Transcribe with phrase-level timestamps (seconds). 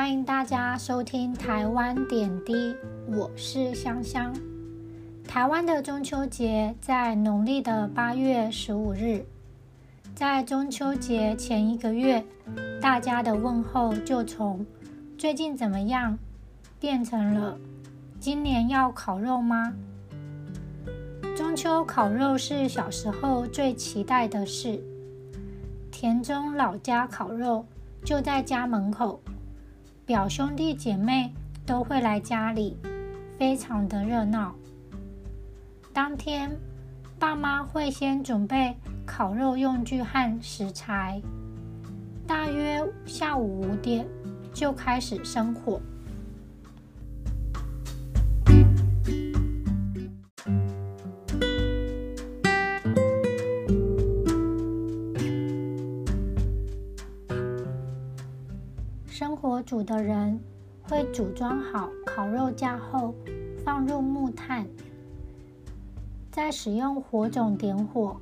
[0.00, 2.74] 欢迎大家收听台湾点滴，
[3.06, 4.34] 我是香香。
[5.28, 9.22] 台湾的中秋节在农历的八月十五日，
[10.14, 12.24] 在中秋节前一个月，
[12.80, 14.64] 大家的问候就从
[15.18, 16.18] “最近怎么样”
[16.80, 17.58] 变成了
[18.18, 19.74] “今年要烤肉吗？”
[21.36, 24.82] 中秋烤肉是小时候最期待的事。
[25.90, 27.66] 田中老家烤肉
[28.02, 29.20] 就在家门口，
[30.10, 31.32] 表兄弟姐妹
[31.64, 32.76] 都会来家里，
[33.38, 34.52] 非常的热闹。
[35.92, 36.50] 当天，
[37.16, 38.74] 爸妈会先准备
[39.06, 41.22] 烤肉用具和食材，
[42.26, 44.04] 大约下午五点
[44.52, 45.80] 就开始生火。
[59.20, 60.40] 生火煮的人
[60.88, 63.14] 会组装好烤肉架后，
[63.62, 64.66] 放入木炭，
[66.30, 68.16] 再使用火种点火。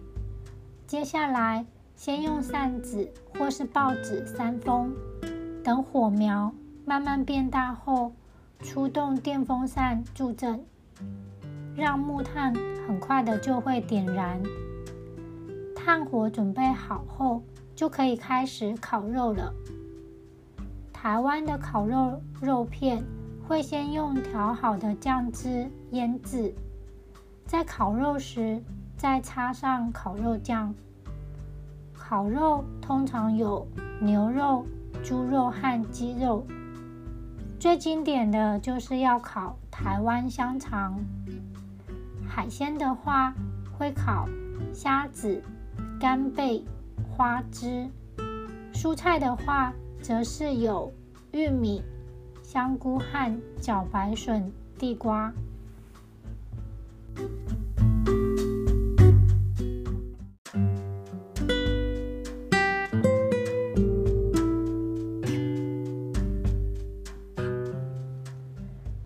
[0.89, 4.93] 接下来，先用扇子或是报纸扇风，
[5.63, 6.53] 等火苗
[6.85, 8.11] 慢慢变大后，
[8.59, 10.61] 出动电风扇助阵，
[11.77, 12.53] 让木炭
[12.89, 14.43] 很快的就会点燃。
[15.77, 17.41] 炭火准备好后，
[17.77, 19.55] 就可以开始烤肉了。
[21.01, 23.05] 台湾的烤肉肉片
[23.47, 26.53] 会先用调好的酱汁腌制，
[27.47, 28.61] 在烤肉时
[28.97, 30.75] 再插上烤肉酱。
[31.95, 33.65] 烤肉通常有
[34.01, 34.67] 牛肉、
[35.05, 36.45] 猪肉和鸡肉，
[37.61, 40.99] 最经典的就是要烤台湾香肠。
[42.29, 43.33] 海鲜的话
[43.79, 44.29] 会烤
[44.75, 45.41] 虾子、
[46.01, 46.65] 干贝、
[47.09, 47.89] 花枝；
[48.75, 49.73] 蔬菜的话。
[50.03, 50.93] 则是有
[51.33, 51.83] 玉米、
[52.43, 55.33] 香菇和茭白笋、地瓜。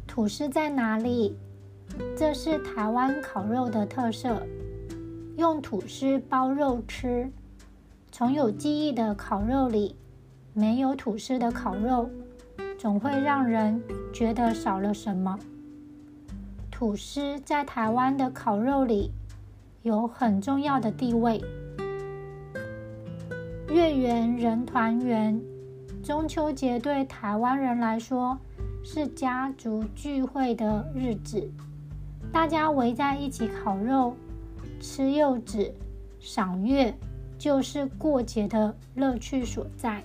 [0.07, 1.37] 吐司在哪里？
[2.17, 4.47] 这是台湾烤肉的特色，
[5.37, 7.29] 用吐司包肉吃。
[8.13, 9.97] 从有记忆的烤肉里。
[10.55, 12.11] 没有吐司的烤肉，
[12.79, 13.83] 总会让人
[14.13, 15.39] 觉得少了什么。
[16.71, 19.13] 吐司在台湾的烤肉里
[19.83, 21.41] 有很重要的地位。
[23.71, 25.41] 月圆人团圆，
[26.03, 28.39] 中秋节对台湾人来说
[28.85, 31.51] 是家族聚会的日子，
[32.31, 34.15] 大家围在一起烤肉、
[34.81, 35.73] 吃柚子、
[36.21, 36.95] 赏月，
[37.39, 40.03] 就是过节的乐趣所在。